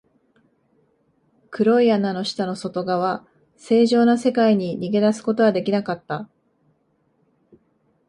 [1.51, 3.23] 黒い穴の下の外側、
[3.55, 6.27] 正常な世界に逃げ出すことはできなかった。